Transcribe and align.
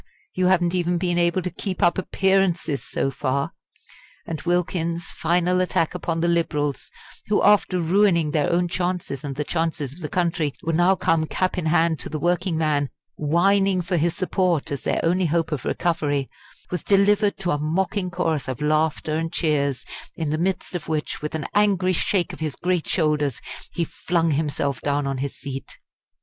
you 0.33 0.47
haven't 0.47 0.73
even 0.73 0.97
been 0.97 1.19
able 1.19 1.43
to 1.43 1.51
keep 1.51 1.83
up 1.83 1.95
appearances 1.99 2.83
so 2.83 3.11
far!" 3.11 3.51
And 4.25 4.41
Wilkins's 4.41 5.11
final 5.11 5.61
attack 5.61 5.93
upon 5.93 6.21
the 6.21 6.27
Liberals 6.27 6.89
who, 7.27 7.39
after 7.43 7.79
ruining 7.79 8.31
their 8.31 8.49
own 8.51 8.67
chances 8.67 9.23
and 9.23 9.35
the 9.35 9.43
chances 9.43 9.93
of 9.93 9.99
the 9.99 10.09
country, 10.09 10.55
were 10.63 10.73
now 10.73 10.95
come 10.95 11.27
cap 11.27 11.55
in 11.55 11.67
hand 11.67 11.99
to 11.99 12.09
the 12.09 12.17
working 12.17 12.57
man 12.57 12.89
whining 13.15 13.79
for 13.83 13.95
his 13.95 14.15
support 14.15 14.71
as 14.71 14.81
their 14.81 14.99
only 15.03 15.27
hope 15.27 15.51
of 15.51 15.65
recovery 15.65 16.27
was 16.71 16.83
delivered 16.83 17.37
to 17.37 17.51
a 17.51 17.59
mocking 17.59 18.09
chorus 18.09 18.47
of 18.47 18.59
laughter 18.59 19.15
and 19.15 19.31
cheers, 19.31 19.85
in 20.15 20.31
the 20.31 20.39
midst 20.39 20.73
of 20.75 20.87
which, 20.87 21.21
with 21.21 21.35
an 21.35 21.45
angry 21.53 21.93
shake 21.93 22.33
of 22.33 22.39
his 22.39 22.55
great 22.55 22.87
shoulders, 22.87 23.39
he 23.71 23.83
flung 23.83 24.31
himself 24.31 24.81
down 24.81 25.05
on 25.05 25.19
his 25.19 25.35
seat. 25.37 25.77